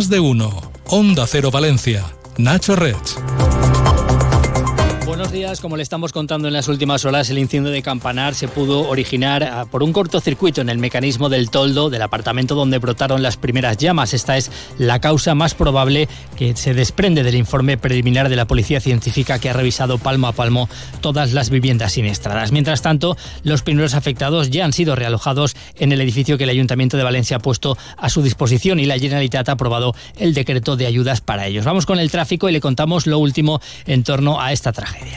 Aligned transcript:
Más 0.00 0.08
de 0.08 0.18
uno. 0.18 0.48
Onda 0.86 1.26
Cero 1.26 1.50
Valencia. 1.50 2.02
Nacho 2.38 2.74
Rech. 2.74 3.29
Buenos 5.20 5.34
días. 5.34 5.60
Como 5.60 5.76
le 5.76 5.82
estamos 5.82 6.14
contando 6.14 6.48
en 6.48 6.54
las 6.54 6.66
últimas 6.68 7.04
horas, 7.04 7.28
el 7.28 7.36
incendio 7.36 7.70
de 7.70 7.82
Campanar 7.82 8.34
se 8.34 8.48
pudo 8.48 8.88
originar 8.88 9.44
ah, 9.44 9.66
por 9.70 9.82
un 9.82 9.92
cortocircuito 9.92 10.62
en 10.62 10.70
el 10.70 10.78
mecanismo 10.78 11.28
del 11.28 11.50
toldo 11.50 11.90
del 11.90 12.00
apartamento 12.00 12.54
donde 12.54 12.78
brotaron 12.78 13.22
las 13.22 13.36
primeras 13.36 13.76
llamas. 13.76 14.14
Esta 14.14 14.38
es 14.38 14.50
la 14.78 14.98
causa 14.98 15.34
más 15.34 15.52
probable 15.52 16.08
que 16.36 16.56
se 16.56 16.72
desprende 16.72 17.22
del 17.22 17.34
informe 17.34 17.76
preliminar 17.76 18.30
de 18.30 18.36
la 18.36 18.46
Policía 18.46 18.80
Científica 18.80 19.38
que 19.38 19.50
ha 19.50 19.52
revisado 19.52 19.98
palmo 19.98 20.26
a 20.26 20.32
palmo 20.32 20.70
todas 21.02 21.34
las 21.34 21.50
viviendas 21.50 21.92
siniestradas. 21.92 22.50
Mientras 22.50 22.80
tanto, 22.80 23.18
los 23.42 23.60
primeros 23.60 23.92
afectados 23.92 24.48
ya 24.48 24.64
han 24.64 24.72
sido 24.72 24.96
realojados 24.96 25.54
en 25.78 25.92
el 25.92 26.00
edificio 26.00 26.38
que 26.38 26.44
el 26.44 26.50
Ayuntamiento 26.50 26.96
de 26.96 27.04
Valencia 27.04 27.36
ha 27.36 27.40
puesto 27.40 27.76
a 27.98 28.08
su 28.08 28.22
disposición 28.22 28.80
y 28.80 28.86
la 28.86 28.98
Generalitat 28.98 29.50
ha 29.50 29.52
aprobado 29.52 29.94
el 30.16 30.32
decreto 30.32 30.76
de 30.76 30.86
ayudas 30.86 31.20
para 31.20 31.46
ellos. 31.46 31.66
Vamos 31.66 31.84
con 31.84 31.98
el 31.98 32.10
tráfico 32.10 32.48
y 32.48 32.52
le 32.52 32.62
contamos 32.62 33.06
lo 33.06 33.18
último 33.18 33.60
en 33.84 34.02
torno 34.02 34.40
a 34.40 34.52
esta 34.52 34.72
tragedia. 34.72 35.09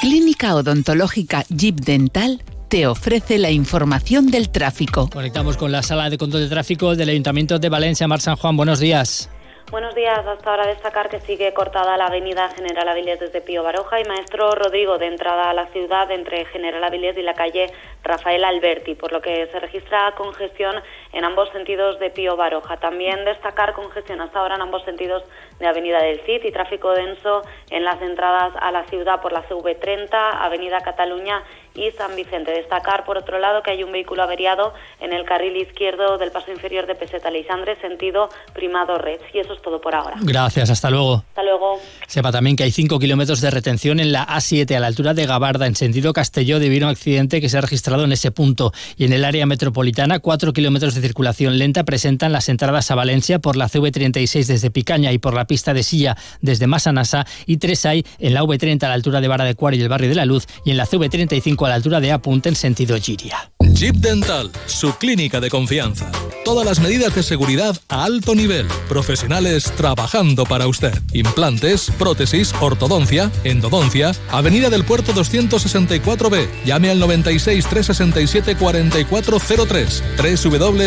Clínica 0.00 0.54
Odontológica 0.54 1.44
Jeep 1.48 1.76
Dental 1.76 2.42
te 2.68 2.86
ofrece 2.86 3.36
la 3.38 3.50
información 3.50 4.28
del 4.28 4.50
tráfico. 4.50 5.10
Conectamos 5.12 5.56
con 5.56 5.72
la 5.72 5.82
sala 5.82 6.08
de 6.08 6.16
control 6.16 6.44
de 6.44 6.48
tráfico 6.48 6.94
del 6.94 7.08
Ayuntamiento 7.10 7.58
de 7.58 7.68
Valencia, 7.68 8.08
Mar 8.08 8.20
San 8.20 8.36
Juan. 8.36 8.56
Buenos 8.56 8.80
días. 8.80 9.28
Buenos 9.70 9.94
días. 9.94 10.26
Hasta 10.26 10.50
ahora 10.50 10.66
destacar 10.66 11.08
que 11.08 11.20
sigue 11.20 11.52
cortada 11.52 11.96
la 11.96 12.06
avenida 12.06 12.48
General 12.48 12.88
Avilés 12.88 13.20
desde 13.20 13.40
Pío 13.40 13.62
Baroja 13.62 14.00
y 14.00 14.04
Maestro 14.04 14.50
Rodrigo 14.52 14.98
de 14.98 15.06
entrada 15.06 15.50
a 15.50 15.54
la 15.54 15.66
ciudad 15.66 16.10
entre 16.10 16.44
General 16.46 16.82
Avilés 16.82 17.16
y 17.16 17.22
la 17.22 17.34
calle 17.34 17.72
Rafael 18.02 18.42
Alberti, 18.42 18.96
por 18.96 19.12
lo 19.12 19.20
que 19.20 19.46
se 19.46 19.60
registra 19.60 20.12
congestión 20.16 20.74
en 21.12 21.24
ambos 21.24 21.48
sentidos 21.50 21.98
de 21.98 22.10
Pío 22.10 22.36
Baroja. 22.36 22.76
También 22.76 23.24
destacar 23.24 23.74
congestión 23.74 24.20
hasta 24.20 24.40
ahora 24.40 24.56
en 24.56 24.62
ambos 24.62 24.84
sentidos 24.84 25.22
de 25.58 25.66
Avenida 25.66 26.02
del 26.02 26.20
Cid 26.20 26.44
y 26.44 26.52
tráfico 26.52 26.92
denso 26.92 27.42
en 27.70 27.84
las 27.84 28.00
entradas 28.00 28.52
a 28.60 28.70
la 28.72 28.84
ciudad 28.84 29.20
por 29.20 29.32
la 29.32 29.46
CV30, 29.48 30.08
Avenida 30.12 30.80
Cataluña 30.80 31.42
y 31.74 31.90
San 31.92 32.16
Vicente. 32.16 32.52
Destacar, 32.52 33.04
por 33.04 33.18
otro 33.18 33.38
lado, 33.38 33.62
que 33.62 33.70
hay 33.70 33.84
un 33.84 33.92
vehículo 33.92 34.22
averiado 34.22 34.74
en 35.00 35.12
el 35.12 35.24
carril 35.24 35.56
izquierdo 35.56 36.18
del 36.18 36.30
paso 36.30 36.50
inferior 36.50 36.86
de 36.86 36.94
Peseta 36.94 37.30
Leisandre, 37.30 37.80
sentido 37.80 38.28
Primado 38.54 38.98
Red. 38.98 39.20
Y 39.32 39.38
eso 39.38 39.54
es 39.54 39.62
todo 39.62 39.80
por 39.80 39.94
ahora. 39.94 40.16
Gracias, 40.20 40.70
hasta 40.70 40.90
luego. 40.90 41.24
Hasta 41.28 41.42
luego. 41.42 41.78
Sepa 42.06 42.32
también 42.32 42.56
que 42.56 42.64
hay 42.64 42.70
5 42.70 42.98
kilómetros 42.98 43.40
de 43.40 43.50
retención 43.50 44.00
en 44.00 44.12
la 44.12 44.26
A7 44.26 44.74
a 44.74 44.80
la 44.80 44.86
altura 44.86 45.14
de 45.14 45.26
Gabarda, 45.26 45.66
en 45.66 45.76
sentido 45.76 46.12
Castelló, 46.12 46.58
debido 46.58 46.86
a 46.86 46.88
un 46.88 46.92
accidente 46.92 47.40
que 47.40 47.48
se 47.48 47.58
ha 47.58 47.60
registrado 47.60 48.04
en 48.04 48.12
ese 48.12 48.30
punto. 48.30 48.72
Y 48.96 49.04
en 49.04 49.12
el 49.12 49.24
área 49.24 49.46
metropolitana, 49.46 50.18
4 50.18 50.52
kilómetros 50.52 50.94
de 50.94 50.99
circulación 51.00 51.58
lenta 51.58 51.84
presentan 51.84 52.32
las 52.32 52.48
entradas 52.48 52.90
a 52.90 52.94
Valencia 52.94 53.38
por 53.38 53.56
la 53.56 53.68
CV36 53.68 54.46
desde 54.46 54.70
Picaña 54.70 55.12
y 55.12 55.18
por 55.18 55.34
la 55.34 55.46
pista 55.46 55.74
de 55.74 55.82
Silla 55.82 56.16
desde 56.40 56.66
Masanasa. 56.66 57.26
Y 57.46 57.58
3 57.58 57.86
hay 57.86 58.06
en 58.18 58.34
la 58.34 58.42
V30 58.42 58.84
a 58.84 58.88
la 58.88 58.94
altura 58.94 59.20
de 59.20 59.28
Vara 59.28 59.44
de 59.44 59.54
Cuar 59.54 59.74
y 59.74 59.80
el 59.80 59.88
barrio 59.88 60.08
de 60.08 60.14
la 60.14 60.26
Luz. 60.26 60.46
Y 60.64 60.70
en 60.70 60.76
la 60.76 60.86
CV35 60.86 61.66
a 61.66 61.68
la 61.70 61.74
altura 61.74 62.00
de 62.00 62.12
Apunte 62.12 62.48
en 62.48 62.56
sentido 62.56 62.96
Giria. 62.98 63.50
Jeep 63.72 63.96
Dental, 63.96 64.50
su 64.66 64.94
clínica 64.96 65.40
de 65.40 65.48
confianza. 65.48 66.10
Todas 66.44 66.66
las 66.66 66.80
medidas 66.80 67.14
de 67.14 67.22
seguridad 67.22 67.76
a 67.88 68.04
alto 68.04 68.34
nivel. 68.34 68.66
Profesionales 68.88 69.72
trabajando 69.76 70.44
para 70.44 70.66
usted. 70.66 70.92
Implantes, 71.12 71.90
prótesis, 71.98 72.52
ortodoncia, 72.60 73.30
endodoncia. 73.44 74.12
Avenida 74.30 74.70
del 74.70 74.84
Puerto 74.84 75.12
264B. 75.12 76.48
Llame 76.64 76.90
al 76.90 76.98
96 76.98 77.66
367 77.66 78.56
4403. 78.56 80.02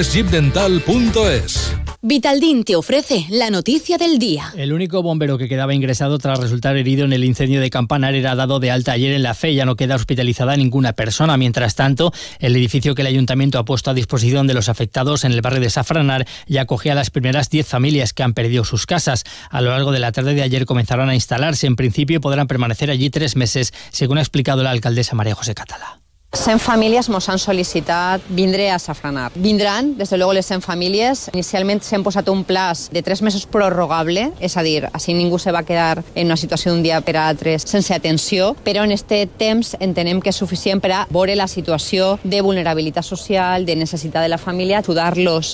www.jeepdental.es. 0.03 1.75
Vitaldin 2.01 2.65
te 2.65 2.75
ofrece 2.75 3.25
la 3.29 3.49
noticia 3.49 3.97
del 3.97 4.19
día. 4.19 4.53
El 4.57 4.73
único 4.73 5.01
bombero 5.01 5.37
que 5.37 5.47
quedaba 5.47 5.73
ingresado 5.73 6.17
tras 6.17 6.39
resultar 6.39 6.75
herido 6.75 7.05
en 7.05 7.13
el 7.13 7.23
incendio 7.23 7.61
de 7.61 7.69
Campanar 7.69 8.13
era 8.13 8.35
dado 8.35 8.59
de 8.59 8.71
alta 8.71 8.91
ayer 8.91 9.13
en 9.13 9.23
la 9.23 9.33
fe. 9.33 9.55
Ya 9.55 9.65
no 9.65 9.77
queda 9.77 9.95
hospitalizada 9.95 10.57
ninguna 10.57 10.91
persona. 10.91 11.37
Mientras 11.37 11.75
tanto, 11.75 12.11
el 12.39 12.57
edificio 12.57 12.95
que 12.95 13.03
el 13.03 13.07
ayuntamiento 13.07 13.57
ha 13.57 13.63
puesto 13.63 13.91
a 13.91 13.93
disposición 13.93 14.45
de 14.47 14.53
los 14.53 14.67
afectados 14.67 15.23
en 15.23 15.31
el 15.31 15.41
barrio 15.41 15.61
de 15.61 15.69
Safranar 15.69 16.27
ya 16.47 16.63
acogía 16.63 16.91
a 16.91 16.95
las 16.95 17.09
primeras 17.09 17.49
10 17.49 17.65
familias 17.65 18.11
que 18.11 18.23
han 18.23 18.33
perdido 18.33 18.65
sus 18.65 18.85
casas. 18.85 19.23
A 19.49 19.61
lo 19.61 19.69
largo 19.69 19.93
de 19.93 19.99
la 19.99 20.11
tarde 20.11 20.33
de 20.33 20.41
ayer 20.41 20.65
comenzarán 20.65 21.07
a 21.07 21.15
instalarse. 21.15 21.67
En 21.67 21.77
principio 21.77 22.19
podrán 22.19 22.47
permanecer 22.47 22.91
allí 22.91 23.09
tres 23.09 23.37
meses, 23.37 23.73
según 23.91 24.17
ha 24.17 24.21
explicado 24.21 24.63
la 24.63 24.71
alcaldesa 24.71 25.15
María 25.15 25.35
José 25.35 25.55
Catala. 25.55 26.02
100 26.33 26.57
famílies 26.59 27.07
ens 27.13 27.27
han 27.29 27.37
sol·licitat 27.37 28.23
vindre 28.33 28.65
a 28.73 28.79
Safranar. 28.81 29.29
Vindran, 29.35 29.91
des 29.99 30.09
de 30.09 30.17
luego, 30.17 30.33
les 30.33 30.47
100 30.49 30.65
famílies. 30.65 31.27
Inicialment 31.31 31.83
s'han 31.85 32.03
posat 32.03 32.27
un 32.33 32.41
plaç 32.43 32.87
de 32.91 33.03
3 33.05 33.21
mesos 33.21 33.45
prorrogable, 33.45 34.31
és 34.41 34.57
a 34.57 34.63
dir, 34.65 34.89
així 34.91 35.13
ningú 35.13 35.37
se 35.37 35.53
va 35.53 35.63
quedar 35.63 36.03
en 36.15 36.25
una 36.25 36.37
situació 36.37 36.73
d'un 36.73 36.81
dia 36.81 37.01
per 37.05 37.15
a 37.17 37.27
altre 37.29 37.59
sense 37.59 37.93
atenció, 37.93 38.55
però 38.65 38.83
en 38.83 38.91
este 38.91 39.27
temps 39.27 39.75
entenem 39.79 40.21
que 40.21 40.33
és 40.33 40.41
suficient 40.41 40.81
per 40.81 40.91
a 40.91 41.05
veure 41.13 41.37
la 41.37 41.47
situació 41.47 42.17
de 42.23 42.41
vulnerabilitat 42.41 43.05
social, 43.05 43.65
de 43.65 43.77
necessitat 43.77 44.25
de 44.25 44.33
la 44.33 44.41
família, 44.41 44.79
ajudar-los 44.79 45.53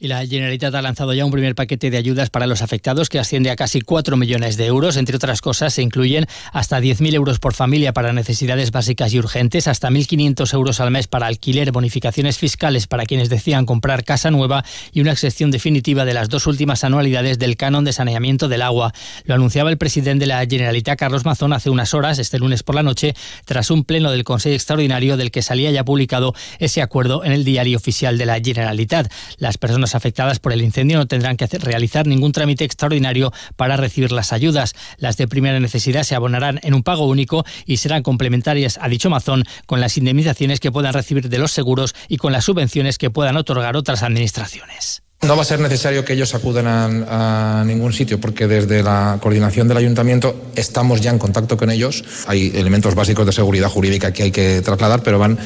Y 0.00 0.06
la 0.06 0.24
Generalitat 0.24 0.72
ha 0.76 0.82
lanzado 0.82 1.12
ya 1.12 1.24
un 1.24 1.32
primer 1.32 1.56
paquete 1.56 1.90
de 1.90 1.96
ayudas 1.96 2.30
para 2.30 2.46
los 2.46 2.62
afectados 2.62 3.08
que 3.08 3.18
asciende 3.18 3.50
a 3.50 3.56
casi 3.56 3.80
4 3.80 4.16
millones 4.16 4.56
de 4.56 4.66
euros. 4.66 4.96
Entre 4.96 5.16
otras 5.16 5.40
cosas, 5.40 5.74
se 5.74 5.82
incluyen 5.82 6.26
hasta 6.52 6.78
10.000 6.80 7.14
euros 7.14 7.40
por 7.40 7.52
familia 7.52 7.92
para 7.92 8.12
necesidades 8.12 8.70
básicas 8.70 9.12
y 9.12 9.18
urgentes, 9.18 9.66
hasta 9.66 9.90
1.500 9.90 10.54
euros 10.54 10.78
al 10.80 10.92
mes 10.92 11.08
para 11.08 11.26
alquiler, 11.26 11.72
bonificaciones 11.72 12.38
fiscales 12.38 12.86
para 12.86 13.06
quienes 13.06 13.28
decían 13.28 13.66
comprar 13.66 14.04
casa 14.04 14.30
nueva 14.30 14.64
y 14.92 15.00
una 15.00 15.10
excepción 15.10 15.50
definitiva 15.50 16.04
de 16.04 16.14
las 16.14 16.28
dos 16.28 16.46
últimas 16.46 16.84
anualidades 16.84 17.40
del 17.40 17.56
canon 17.56 17.84
de 17.84 17.92
saneamiento 17.92 18.46
del 18.46 18.62
agua. 18.62 18.92
Lo 19.24 19.34
anunciaba 19.34 19.70
el 19.70 19.78
presidente 19.78 20.22
de 20.22 20.28
la 20.28 20.46
Generalitat, 20.46 20.96
Carlos 20.96 21.24
Mazón, 21.24 21.52
hace 21.52 21.70
unas 21.70 21.92
horas, 21.92 22.20
este 22.20 22.38
lunes 22.38 22.62
por 22.62 22.76
la 22.76 22.84
noche, 22.84 23.14
tras 23.44 23.70
un 23.70 23.82
pleno 23.82 24.12
del 24.12 24.22
Consejo 24.22 24.54
Extraordinario 24.54 25.16
del 25.16 25.32
que 25.32 25.42
salía 25.42 25.72
ya 25.72 25.84
publicado 25.84 26.34
ese 26.60 26.82
acuerdo 26.82 27.24
en 27.24 27.32
el 27.32 27.44
diario 27.44 27.76
oficial 27.76 28.16
de 28.16 28.26
la 28.26 28.40
Generalitat. 28.40 29.12
Las 29.38 29.58
personas 29.58 29.87
afectadas 29.94 30.38
por 30.38 30.52
el 30.52 30.62
incendio 30.62 30.98
no 30.98 31.06
tendrán 31.06 31.36
que 31.36 31.46
realizar 31.46 32.06
ningún 32.06 32.32
trámite 32.32 32.64
extraordinario 32.64 33.32
para 33.56 33.76
recibir 33.76 34.12
las 34.12 34.32
ayudas. 34.32 34.74
Las 34.96 35.16
de 35.16 35.28
primera 35.28 35.60
necesidad 35.60 36.02
se 36.02 36.14
abonarán 36.14 36.60
en 36.62 36.74
un 36.74 36.82
pago 36.82 37.06
único 37.06 37.44
y 37.66 37.78
serán 37.78 38.02
complementarias 38.02 38.78
a 38.80 38.88
dicho 38.88 39.10
mazón 39.10 39.44
con 39.66 39.80
las 39.80 39.96
indemnizaciones 39.96 40.60
que 40.60 40.72
puedan 40.72 40.94
recibir 40.94 41.28
de 41.28 41.38
los 41.38 41.52
seguros 41.52 41.94
y 42.08 42.16
con 42.16 42.32
las 42.32 42.44
subvenciones 42.44 42.98
que 42.98 43.10
puedan 43.10 43.36
otorgar 43.36 43.76
otras 43.76 44.02
administraciones. 44.02 45.02
No 45.22 45.34
va 45.34 45.42
a 45.42 45.44
ser 45.44 45.58
necesario 45.58 46.04
que 46.04 46.12
ellos 46.12 46.32
acudan 46.36 46.68
a, 46.68 47.60
a, 47.60 47.64
ningún 47.64 47.92
sitio 47.92 48.20
porque 48.20 48.46
desde 48.46 48.84
la 48.84 49.18
coordinación 49.20 49.66
del 49.66 49.78
ayuntamiento 49.78 50.50
estamos 50.54 51.00
ya 51.00 51.10
en 51.10 51.18
contacto 51.18 51.56
con 51.56 51.70
ellos. 51.70 52.04
Hay 52.28 52.52
elementos 52.54 52.94
básicos 52.94 53.26
de 53.26 53.32
seguridad 53.32 53.68
jurídica 53.68 54.12
que 54.12 54.22
hay 54.22 54.30
que 54.30 54.62
trasladar, 54.62 55.02
pero 55.02 55.18
van 55.18 55.36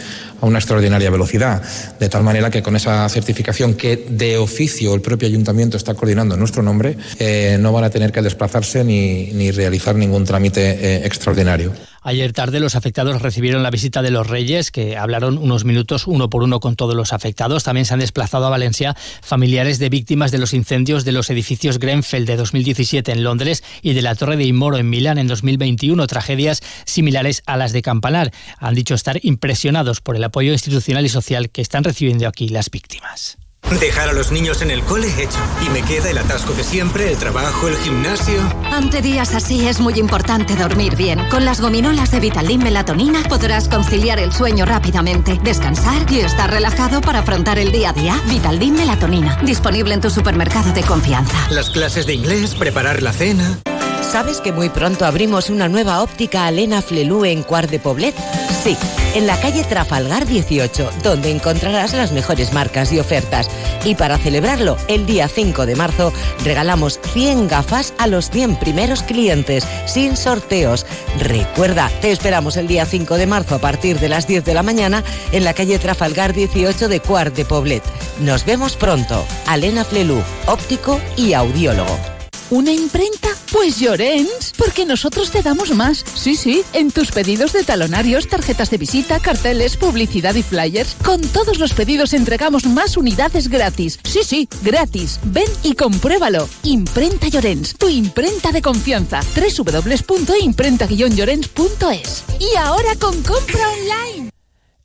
a 0.42 0.46
una 0.46 0.58
extraordinaria 0.58 1.08
velocidad. 1.08 1.62
De 1.98 2.08
tal 2.08 2.24
manera 2.24 2.50
que 2.50 2.62
con 2.62 2.76
esa 2.76 3.08
certificación 3.08 3.74
que 3.74 3.96
de 3.96 4.36
oficio 4.36 4.92
el 4.92 5.00
propio 5.00 5.28
ayuntamiento 5.28 5.76
está 5.76 5.94
coordinando 5.94 6.34
en 6.34 6.40
nuestro 6.40 6.62
nombre, 6.62 6.98
eh, 7.18 7.56
no 7.60 7.72
van 7.72 7.84
a 7.84 7.90
tener 7.90 8.12
que 8.12 8.20
desplazarse 8.20 8.84
ni, 8.84 9.32
ni 9.32 9.52
realizar 9.52 9.94
ningún 9.94 10.24
trámite 10.24 10.60
eh, 10.60 11.06
extraordinario. 11.06 11.72
Ayer 12.04 12.32
tarde 12.32 12.58
los 12.58 12.74
afectados 12.74 13.22
recibieron 13.22 13.62
la 13.62 13.70
visita 13.70 14.02
de 14.02 14.10
los 14.10 14.26
Reyes, 14.26 14.72
que 14.72 14.96
hablaron 14.96 15.38
unos 15.38 15.64
minutos 15.64 16.08
uno 16.08 16.28
por 16.28 16.42
uno 16.42 16.58
con 16.58 16.74
todos 16.74 16.96
los 16.96 17.12
afectados. 17.12 17.62
También 17.62 17.86
se 17.86 17.94
han 17.94 18.00
desplazado 18.00 18.46
a 18.46 18.50
Valencia 18.50 18.96
familiares 19.20 19.78
de 19.78 19.88
víctimas 19.88 20.32
de 20.32 20.38
los 20.38 20.52
incendios 20.52 21.04
de 21.04 21.12
los 21.12 21.30
edificios 21.30 21.78
Grenfell 21.78 22.24
de 22.24 22.34
2017 22.34 23.12
en 23.12 23.22
Londres 23.22 23.62
y 23.82 23.92
de 23.92 24.02
la 24.02 24.16
Torre 24.16 24.36
de 24.36 24.44
Imoro 24.44 24.78
en 24.78 24.90
Milán 24.90 25.18
en 25.18 25.28
2021, 25.28 26.04
tragedias 26.08 26.60
similares 26.86 27.44
a 27.46 27.56
las 27.56 27.72
de 27.72 27.82
Campanar. 27.82 28.32
Han 28.58 28.74
dicho 28.74 28.94
estar 28.94 29.20
impresionados 29.22 30.00
por 30.00 30.16
el 30.16 30.24
apoyo 30.32 30.52
institucional 30.52 31.04
y 31.04 31.10
social 31.10 31.50
que 31.50 31.60
están 31.60 31.84
recibiendo 31.84 32.26
aquí 32.26 32.48
las 32.48 32.70
víctimas. 32.70 33.36
Dejar 33.78 34.08
a 34.08 34.12
los 34.12 34.32
niños 34.32 34.62
en 34.62 34.70
el 34.70 34.82
cole 34.82 35.08
hecho. 35.22 35.38
Y 35.64 35.68
me 35.68 35.82
queda 35.82 36.10
el 36.10 36.18
atasco 36.18 36.54
de 36.54 36.64
siempre, 36.64 37.10
el 37.10 37.18
trabajo, 37.18 37.68
el 37.68 37.76
gimnasio. 37.76 38.40
Ante 38.70 39.02
días 39.02 39.34
así 39.34 39.68
es 39.68 39.78
muy 39.78 39.94
importante 39.94 40.56
dormir 40.56 40.96
bien. 40.96 41.20
Con 41.28 41.44
las 41.44 41.60
gominolas 41.60 42.10
de 42.10 42.20
Vitaldin 42.20 42.62
Melatonina 42.62 43.22
podrás 43.28 43.68
conciliar 43.68 44.18
el 44.18 44.32
sueño 44.32 44.64
rápidamente, 44.64 45.38
descansar 45.44 46.10
y 46.10 46.20
estar 46.20 46.50
relajado 46.50 47.02
para 47.02 47.20
afrontar 47.20 47.58
el 47.58 47.72
día 47.72 47.90
a 47.90 47.92
día. 47.92 48.20
Vitaldin 48.28 48.74
Melatonina, 48.74 49.38
disponible 49.44 49.92
en 49.94 50.00
tu 50.00 50.08
supermercado 50.08 50.72
de 50.72 50.82
confianza. 50.82 51.36
Las 51.50 51.68
clases 51.68 52.06
de 52.06 52.14
inglés, 52.14 52.54
preparar 52.54 53.02
la 53.02 53.12
cena. 53.12 53.60
¿Sabes 54.02 54.40
que 54.40 54.52
muy 54.52 54.70
pronto 54.70 55.04
abrimos 55.06 55.50
una 55.50 55.68
nueva 55.68 56.02
óptica 56.02 56.46
Alena 56.46 56.82
Flelú 56.82 57.24
en 57.24 57.42
Cuart 57.42 57.70
de 57.70 57.78
Poblet? 57.78 58.14
Sí, 58.62 58.76
en 59.16 59.26
la 59.26 59.40
calle 59.40 59.64
Trafalgar 59.64 60.24
18, 60.24 60.90
donde 61.02 61.30
encontrarás 61.30 61.94
las 61.94 62.12
mejores 62.12 62.52
marcas 62.52 62.92
y 62.92 63.00
ofertas. 63.00 63.50
Y 63.84 63.96
para 63.96 64.18
celebrarlo, 64.18 64.76
el 64.86 65.04
día 65.04 65.26
5 65.26 65.66
de 65.66 65.74
marzo, 65.74 66.12
regalamos 66.44 67.00
100 67.12 67.48
gafas 67.48 67.92
a 67.98 68.06
los 68.06 68.30
100 68.30 68.60
primeros 68.60 69.02
clientes, 69.02 69.66
sin 69.86 70.16
sorteos. 70.16 70.86
Recuerda, 71.18 71.90
te 72.00 72.12
esperamos 72.12 72.56
el 72.56 72.68
día 72.68 72.86
5 72.86 73.16
de 73.16 73.26
marzo 73.26 73.56
a 73.56 73.58
partir 73.58 73.98
de 73.98 74.08
las 74.08 74.28
10 74.28 74.44
de 74.44 74.54
la 74.54 74.62
mañana 74.62 75.02
en 75.32 75.42
la 75.42 75.54
calle 75.54 75.80
Trafalgar 75.80 76.32
18 76.32 76.88
de 76.88 77.00
Cuart 77.00 77.34
de 77.34 77.44
Poblet. 77.44 77.82
Nos 78.20 78.44
vemos 78.44 78.76
pronto. 78.76 79.24
Alena 79.46 79.84
Flelú, 79.84 80.22
óptico 80.46 81.00
y 81.16 81.32
audiólogo. 81.32 82.21
¿Una 82.52 82.70
imprenta? 82.70 83.28
Pues 83.50 83.80
Llorens, 83.80 84.52
porque 84.58 84.84
nosotros 84.84 85.30
te 85.30 85.40
damos 85.40 85.70
más. 85.70 86.04
Sí, 86.14 86.36
sí, 86.36 86.62
en 86.74 86.90
tus 86.90 87.10
pedidos 87.10 87.54
de 87.54 87.64
talonarios, 87.64 88.28
tarjetas 88.28 88.68
de 88.68 88.76
visita, 88.76 89.18
carteles, 89.20 89.78
publicidad 89.78 90.34
y 90.34 90.42
flyers, 90.42 90.94
con 91.02 91.22
todos 91.22 91.58
los 91.58 91.72
pedidos 91.72 92.12
entregamos 92.12 92.66
más 92.66 92.98
unidades 92.98 93.48
gratis. 93.48 93.98
Sí, 94.04 94.20
sí, 94.22 94.50
gratis. 94.62 95.18
Ven 95.24 95.48
y 95.62 95.72
compruébalo. 95.72 96.46
Imprenta 96.64 97.28
Llorens, 97.28 97.74
tu 97.74 97.88
imprenta 97.88 98.52
de 98.52 98.60
confianza. 98.60 99.22
www.imprenta-llorens.es. 99.34 102.24
Y 102.38 102.54
ahora 102.58 102.94
con 103.00 103.22
compra 103.22 103.66
online. 103.70 104.21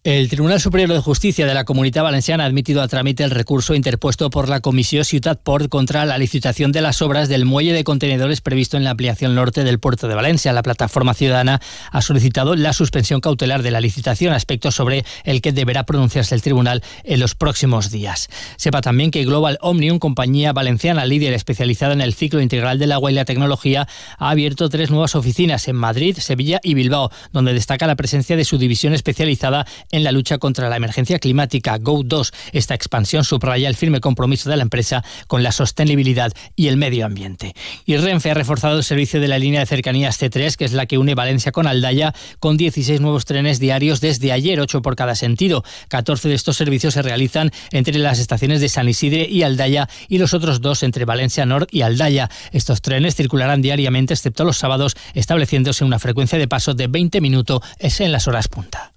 El 0.08 0.30
Tribunal 0.30 0.62
Superior 0.62 0.94
de 0.94 1.02
Justicia 1.02 1.46
de 1.46 1.54
la 1.54 1.66
Comunidad 1.66 2.04
Valenciana 2.04 2.46
ha 2.46 2.48
admitido 2.48 2.82
a 2.82 2.88
trámite 2.88 3.26
el 3.26 3.30
recurso 3.30 3.76
interpuesto 3.76 4.30
por 4.30 4.48
la 4.48 4.62
Comisión 4.62 5.04
Ciutat 5.04 5.42
Port 5.42 5.68
contra 5.68 6.06
la 6.06 6.18
licitación 6.18 6.72
de 6.72 6.80
las 6.80 7.02
obras 7.02 7.28
del 7.28 7.44
muelle 7.44 7.74
de 7.74 7.84
contenedores 7.84 8.40
previsto 8.40 8.78
en 8.78 8.86
la 8.86 8.92
ampliación 8.92 9.36
norte 9.36 9.66
del 9.66 9.80
puerto 9.80 10.08
de 10.08 10.16
Valencia. 10.16 10.54
La 10.54 10.64
plataforma 10.64 11.14
ciudadana 11.14 11.60
ha 11.92 12.02
solicitado 12.02 12.56
la 12.56 12.72
suspensión 12.72 13.20
cautelar 13.20 13.64
de 13.64 13.72
la 13.72 13.82
licitación, 13.82 14.32
aspecto 14.32 14.72
sobre 14.72 15.04
el 15.26 15.42
que 15.42 15.52
deberá 15.52 15.84
pronunciarse 15.84 16.36
el 16.36 16.42
tribunal 16.42 16.84
en 17.04 17.20
los 17.20 17.36
próximos 17.36 17.92
días. 17.92 18.30
Sepa 18.56 18.80
también 18.80 19.12
que 19.12 19.26
Global 19.26 19.58
Omnium, 19.60 20.00
compañía 20.00 20.54
valenciana 20.54 21.04
líder 21.04 21.34
especializada 21.34 21.92
en 21.92 22.00
el 22.00 22.14
ciclo 22.14 22.40
integral 22.40 22.80
del 22.80 22.94
agua 22.94 23.12
y 23.12 23.16
la 23.16 23.26
tecnología, 23.26 23.90
ha 24.18 24.30
abierto 24.30 24.70
tres 24.70 24.90
nuevas 24.90 25.16
oficinas 25.16 25.68
en 25.68 25.76
Madrid, 25.76 26.16
Sevilla 26.18 26.62
y 26.64 26.76
Bilbao, 26.76 27.12
donde 27.34 27.54
destaca 27.54 27.88
la 27.88 27.98
presencia 27.98 28.38
de 28.38 28.46
su 28.46 28.58
división 28.58 28.94
especializada 28.94 29.66
en 29.97 29.97
la 30.04 30.12
lucha 30.12 30.38
contra 30.38 30.70
la 30.70 30.78
emergencia 30.78 31.20
climática 31.20 31.78
GO2. 31.78 32.34
Esta 32.52 32.74
expansión 32.74 33.24
subraya 33.24 33.70
el 33.70 33.76
firme 33.76 34.00
compromiso 34.00 34.50
de 34.50 34.58
la 34.58 34.64
empresa 34.64 35.04
con 35.28 35.44
la 35.44 35.52
sostenibilidad 35.52 36.32
y 36.56 36.68
el 36.68 36.78
medio 36.78 37.06
ambiente. 37.06 37.54
Y 37.86 37.98
Renfe 37.98 38.32
ha 38.32 38.34
reforzado 38.34 38.78
el 38.78 38.84
servicio 38.84 39.20
de 39.20 39.28
la 39.28 39.40
línea 39.40 39.60
de 39.60 39.66
cercanías 39.66 40.22
C3, 40.22 40.56
que 40.56 40.66
es 40.66 40.74
la 40.74 40.86
que 40.86 40.98
une 40.98 41.16
Valencia 41.16 41.52
con 41.52 41.68
Aldaya, 41.68 42.14
con 42.40 42.58
16 42.58 43.02
nuevos 43.02 43.26
trenes 43.26 43.60
diarios 43.60 44.02
desde 44.02 44.32
ayer, 44.32 44.60
8 44.60 44.82
por 44.82 44.96
cada 44.96 45.16
sentido. 45.16 45.64
14 45.90 46.30
de 46.30 46.36
estos 46.36 46.58
servicios 46.58 46.94
se 46.94 47.02
realizan 47.02 47.52
entre 47.72 47.98
las 47.98 48.20
estaciones 48.20 48.62
de 48.62 48.70
San 48.70 48.90
Isidre 48.90 49.28
y 49.30 49.44
Aldaya 49.44 49.90
y 50.08 50.18
los 50.18 50.34
otros 50.34 50.62
dos 50.62 50.84
entre 50.84 51.06
Valencia 51.06 51.46
Norte 51.46 51.76
y 51.78 51.82
Aldaya. 51.82 52.30
Estos 52.52 52.82
trenes 52.82 53.16
circularán 53.16 53.62
diariamente, 53.62 54.14
excepto 54.14 54.44
los 54.44 54.58
sábados, 54.58 54.96
estableciéndose 55.14 55.84
una 55.84 56.00
frecuencia 56.00 56.38
de 56.38 56.48
paso 56.48 56.74
de 56.74 56.88
20 56.88 57.22
minutos 57.22 57.62
en 57.80 58.12
las 58.12 58.28
horas 58.28 58.48
punta. 58.48 58.97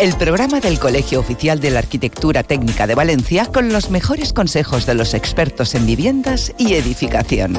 el 0.00 0.16
programa 0.16 0.60
del 0.60 0.78
Colegio 0.78 1.20
Oficial 1.20 1.60
de 1.60 1.70
la 1.70 1.80
Arquitectura 1.80 2.42
Técnica 2.42 2.86
de 2.86 2.94
Valencia 2.94 3.44
con 3.44 3.70
los 3.70 3.90
mejores 3.90 4.32
consejos 4.32 4.86
de 4.86 4.94
los 4.94 5.12
expertos 5.12 5.74
en 5.74 5.84
viviendas 5.84 6.54
y 6.56 6.72
edificación. 6.72 7.58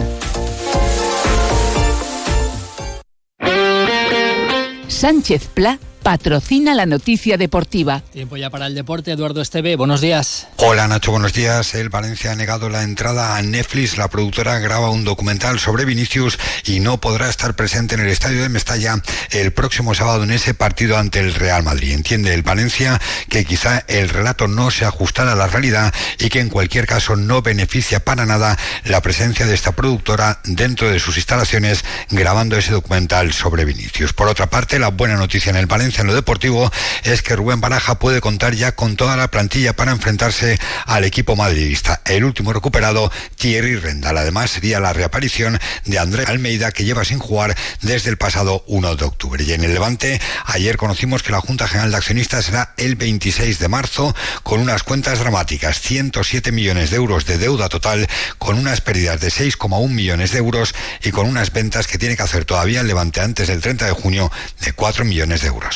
Sánchez 4.87 5.47
Pla 5.53 5.77
patrocina 6.01 6.73
la 6.73 6.85
noticia 6.85 7.37
deportiva. 7.37 8.01
Tiempo 8.11 8.37
ya 8.37 8.49
para 8.49 8.67
el 8.67 8.75
deporte, 8.75 9.11
Eduardo 9.11 9.41
Esteve, 9.41 9.75
buenos 9.75 10.01
días. 10.01 10.47
Hola 10.57 10.87
Nacho, 10.87 11.11
buenos 11.11 11.33
días. 11.33 11.75
El 11.75 11.89
Valencia 11.89 12.31
ha 12.31 12.35
negado 12.35 12.69
la 12.69 12.83
entrada 12.83 13.37
a 13.37 13.41
Netflix. 13.41 13.97
La 13.97 14.09
productora 14.09 14.59
graba 14.59 14.89
un 14.89 15.03
documental 15.03 15.59
sobre 15.59 15.85
Vinicius 15.85 16.39
y 16.65 16.79
no 16.79 16.99
podrá 16.99 17.29
estar 17.29 17.55
presente 17.55 17.95
en 17.95 18.01
el 18.01 18.07
estadio 18.07 18.41
de 18.41 18.49
Mestalla 18.49 19.01
el 19.29 19.53
próximo 19.53 19.93
sábado 19.93 20.23
en 20.23 20.31
ese 20.31 20.53
partido 20.53 20.97
ante 20.97 21.19
el 21.19 21.33
Real 21.33 21.63
Madrid. 21.63 21.93
Entiende 21.93 22.33
el 22.33 22.41
Valencia 22.41 22.99
que 23.29 23.45
quizá 23.45 23.83
el 23.87 24.09
relato 24.09 24.47
no 24.47 24.71
se 24.71 24.85
ajustara 24.85 25.33
a 25.33 25.35
la 25.35 25.47
realidad 25.47 25.93
y 26.19 26.29
que 26.29 26.39
en 26.39 26.49
cualquier 26.49 26.87
caso 26.87 27.15
no 27.15 27.41
beneficia 27.41 28.03
para 28.03 28.25
nada 28.25 28.57
la 28.85 29.01
presencia 29.01 29.45
de 29.45 29.53
esta 29.53 29.73
productora 29.73 30.39
dentro 30.45 30.89
de 30.89 30.99
sus 30.99 31.17
instalaciones 31.17 31.83
grabando 32.09 32.57
ese 32.57 32.71
documental 32.71 33.33
sobre 33.33 33.65
Vinicius. 33.65 34.13
Por 34.13 34.27
otra 34.27 34.49
parte, 34.49 34.79
la 34.79 34.89
buena 34.89 35.15
noticia 35.15 35.51
en 35.51 35.57
el 35.57 35.67
Valencia 35.67 35.90
en 35.99 36.07
lo 36.07 36.13
deportivo 36.13 36.71
es 37.03 37.21
que 37.21 37.35
Rubén 37.35 37.61
Baraja 37.61 37.99
puede 37.99 38.21
contar 38.21 38.53
ya 38.53 38.73
con 38.73 38.95
toda 38.95 39.17
la 39.17 39.29
plantilla 39.29 39.73
para 39.73 39.91
enfrentarse 39.91 40.59
al 40.85 41.03
equipo 41.03 41.35
madridista. 41.35 42.01
El 42.05 42.23
último 42.23 42.53
recuperado, 42.53 43.11
Thierry 43.35 43.75
Rendal. 43.75 44.17
Además, 44.17 44.51
sería 44.51 44.79
la 44.79 44.93
reaparición 44.93 45.59
de 45.85 45.99
André 45.99 46.25
Almeida, 46.25 46.71
que 46.71 46.83
lleva 46.83 47.03
sin 47.03 47.19
jugar 47.19 47.55
desde 47.81 48.09
el 48.09 48.17
pasado 48.17 48.63
1 48.67 48.95
de 48.95 49.05
octubre. 49.05 49.43
Y 49.43 49.53
en 49.53 49.63
el 49.63 49.73
Levante, 49.73 50.19
ayer 50.45 50.77
conocimos 50.77 51.23
que 51.23 51.31
la 51.31 51.41
Junta 51.41 51.67
General 51.67 51.91
de 51.91 51.97
Accionistas 51.97 52.45
será 52.45 52.73
el 52.77 52.95
26 52.95 53.59
de 53.59 53.67
marzo, 53.67 54.15
con 54.43 54.59
unas 54.59 54.83
cuentas 54.83 55.19
dramáticas, 55.19 55.81
107 55.81 56.51
millones 56.51 56.91
de 56.91 56.97
euros 56.97 57.25
de 57.25 57.37
deuda 57.37 57.69
total, 57.69 58.07
con 58.37 58.57
unas 58.57 58.81
pérdidas 58.81 59.19
de 59.19 59.29
6,1 59.29 59.89
millones 59.89 60.31
de 60.31 60.37
euros 60.37 60.73
y 61.03 61.11
con 61.11 61.27
unas 61.27 61.51
ventas 61.51 61.87
que 61.87 61.97
tiene 61.97 62.15
que 62.15 62.23
hacer 62.23 62.45
todavía 62.45 62.81
el 62.81 62.87
Levante 62.87 63.21
antes 63.21 63.47
del 63.47 63.61
30 63.61 63.85
de 63.85 63.91
junio 63.91 64.31
de 64.61 64.73
4 64.73 65.05
millones 65.05 65.41
de 65.41 65.47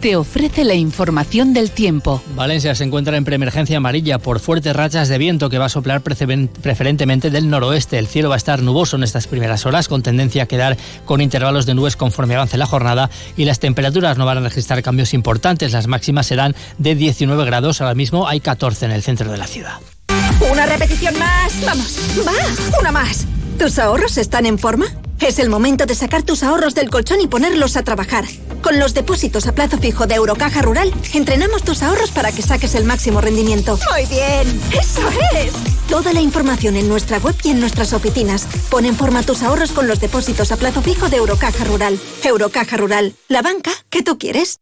te 0.00 0.16
ofrece 0.16 0.64
la 0.64 0.74
información 0.74 1.52
del 1.52 1.70
tiempo. 1.70 2.22
Valencia 2.34 2.74
se 2.74 2.84
encuentra 2.84 3.16
en 3.16 3.24
preemergencia 3.24 3.76
amarilla 3.76 4.18
por 4.18 4.40
fuertes 4.40 4.74
rachas 4.74 5.08
de 5.08 5.18
viento 5.18 5.50
que 5.50 5.58
va 5.58 5.66
a 5.66 5.68
soplar 5.68 6.02
preferentemente 6.02 7.30
del 7.30 7.48
noroeste. 7.48 7.98
El 7.98 8.06
cielo 8.06 8.28
va 8.28 8.36
a 8.36 8.38
estar 8.38 8.62
nuboso 8.62 8.96
en 8.96 9.02
estas 9.02 9.26
primeras 9.26 9.66
horas, 9.66 9.88
con 9.88 10.02
tendencia 10.02 10.44
a 10.44 10.46
quedar 10.46 10.76
con 11.04 11.20
intervalos 11.20 11.66
de 11.66 11.74
nubes 11.74 11.96
conforme 11.96 12.34
avance 12.34 12.56
la 12.56 12.66
jornada 12.66 13.10
y 13.36 13.44
las 13.44 13.60
temperaturas 13.60 14.18
no 14.18 14.26
van 14.26 14.38
a 14.38 14.40
registrar 14.42 14.82
cambios 14.82 15.14
importantes. 15.14 15.72
Las 15.72 15.86
máximas 15.86 16.26
serán 16.26 16.54
de 16.78 16.94
19 16.94 17.44
grados, 17.44 17.80
ahora 17.80 17.94
mismo 17.94 18.28
hay 18.28 18.40
14 18.40 18.86
en 18.86 18.92
el 18.92 19.02
centro 19.02 19.30
de 19.30 19.38
la 19.38 19.46
ciudad. 19.46 19.78
Una 20.50 20.66
repetición 20.66 21.18
más. 21.18 21.52
Vamos, 21.64 21.98
va, 22.26 22.80
una 22.80 22.92
más. 22.92 23.26
¿Tus 23.58 23.78
ahorros 23.78 24.18
están 24.18 24.46
en 24.46 24.58
forma? 24.58 24.86
Es 25.20 25.38
el 25.38 25.48
momento 25.48 25.86
de 25.86 25.94
sacar 25.94 26.22
tus 26.22 26.42
ahorros 26.42 26.74
del 26.74 26.90
colchón 26.90 27.20
y 27.22 27.26
ponerlos 27.26 27.76
a 27.76 27.82
trabajar. 27.82 28.24
Con 28.62 28.78
los 28.78 28.94
depósitos 28.94 29.46
a 29.46 29.52
plazo 29.52 29.78
fijo 29.78 30.06
de 30.06 30.16
Eurocaja 30.16 30.62
Rural, 30.62 30.92
entrenamos 31.14 31.62
tus 31.62 31.82
ahorros 31.82 32.10
para 32.10 32.32
que 32.32 32.42
saques 32.42 32.74
el 32.74 32.84
máximo 32.84 33.20
rendimiento. 33.20 33.78
Muy 33.92 34.06
bien, 34.06 34.60
eso 34.72 35.02
es. 35.34 35.52
Toda 35.88 36.12
la 36.12 36.20
información 36.20 36.76
en 36.76 36.88
nuestra 36.88 37.18
web 37.18 37.34
y 37.44 37.50
en 37.50 37.60
nuestras 37.60 37.92
oficinas. 37.92 38.46
Pon 38.70 38.84
en 38.84 38.96
forma 38.96 39.22
tus 39.22 39.42
ahorros 39.42 39.72
con 39.72 39.86
los 39.86 40.00
depósitos 40.00 40.50
a 40.52 40.56
plazo 40.56 40.82
fijo 40.82 41.08
de 41.08 41.18
Eurocaja 41.18 41.64
Rural. 41.64 41.98
Eurocaja 42.24 42.76
Rural, 42.76 43.14
la 43.28 43.42
banca 43.42 43.70
que 43.88 44.02
tú 44.02 44.18
quieres. 44.18 44.58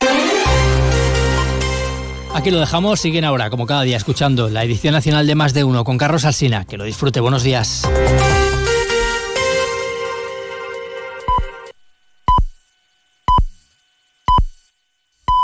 Aquí 2.35 2.51
lo 2.51 2.59
dejamos, 2.59 3.01
siguen 3.01 3.25
ahora, 3.25 3.49
como 3.49 3.65
cada 3.65 3.83
día, 3.83 3.97
escuchando 3.97 4.51
la 4.51 4.65
edición 4.65 4.93
nacional 4.93 5.25
de 5.27 5.37
Más 5.37 5.55
de 5.55 5.63
Uno 5.63 5.85
con 5.85 5.99
Carlos 5.99 6.25
Alsina. 6.25 6.65
Que 6.65 6.77
lo 6.77 6.85
disfrute, 6.85 7.21
buenos 7.21 7.45
días. 7.45 7.89